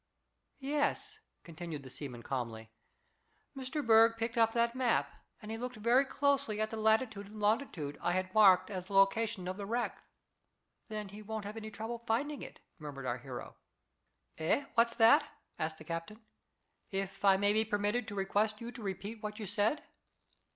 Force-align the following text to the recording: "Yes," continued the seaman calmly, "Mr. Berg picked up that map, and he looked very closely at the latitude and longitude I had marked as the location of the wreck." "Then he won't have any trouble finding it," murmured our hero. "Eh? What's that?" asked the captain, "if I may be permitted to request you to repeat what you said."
"Yes," 0.57 1.19
continued 1.43 1.83
the 1.83 1.91
seaman 1.91 2.23
calmly, 2.23 2.71
"Mr. 3.55 3.85
Berg 3.85 4.17
picked 4.17 4.35
up 4.35 4.51
that 4.53 4.73
map, 4.73 5.13
and 5.39 5.51
he 5.51 5.59
looked 5.59 5.75
very 5.75 6.05
closely 6.05 6.59
at 6.59 6.71
the 6.71 6.75
latitude 6.77 7.27
and 7.27 7.39
longitude 7.39 7.99
I 8.01 8.13
had 8.13 8.33
marked 8.33 8.71
as 8.71 8.85
the 8.87 8.93
location 8.95 9.47
of 9.47 9.57
the 9.57 9.65
wreck." 9.67 10.01
"Then 10.89 11.09
he 11.09 11.21
won't 11.21 11.45
have 11.45 11.55
any 11.55 11.69
trouble 11.69 11.99
finding 11.99 12.41
it," 12.41 12.61
murmured 12.79 13.05
our 13.05 13.19
hero. 13.19 13.57
"Eh? 14.39 14.65
What's 14.73 14.95
that?" 14.95 15.23
asked 15.59 15.77
the 15.77 15.83
captain, 15.83 16.19
"if 16.89 17.23
I 17.23 17.37
may 17.37 17.53
be 17.53 17.63
permitted 17.63 18.07
to 18.07 18.15
request 18.15 18.59
you 18.59 18.71
to 18.71 18.81
repeat 18.81 19.21
what 19.21 19.37
you 19.37 19.45
said." 19.45 19.83